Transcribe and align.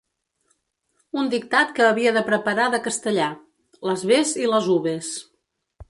Un 1.23 1.29
dictat 1.33 1.75
que 1.79 1.85
havia 1.89 2.15
de 2.17 2.25
preparar 2.31 2.65
de 2.77 2.81
castellà: 2.89 3.29
“Las 3.91 4.09
bes 4.15 4.37
i 4.47 4.53
las 4.55 4.73
uves”. 4.81 5.17